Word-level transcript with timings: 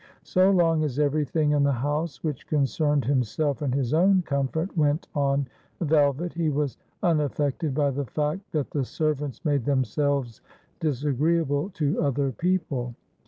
So 0.23 0.49
long 0.49 0.83
as 0.83 0.97
everything 0.97 1.51
in 1.51 1.61
the 1.61 1.71
house, 1.71 2.23
which 2.23 2.47
concerned 2.47 3.05
himself 3.05 3.61
and 3.61 3.71
his 3.71 3.93
own 3.93 4.23
comfort, 4.23 4.75
went 4.75 5.07
on 5.13 5.45
velvet, 5.79 6.33
he 6.33 6.49
was 6.49 6.79
unaffected 7.03 7.75
by 7.75 7.91
the 7.91 8.05
fact 8.05 8.51
that 8.51 8.71
the 8.71 8.83
servants 8.83 9.45
made 9.45 9.63
themselves 9.65 10.41
disagreeable 10.79 11.69
to 11.75 12.01
other 12.01 12.31
people. 12.31 12.95